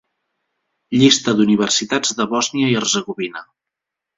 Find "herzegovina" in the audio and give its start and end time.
2.81-3.45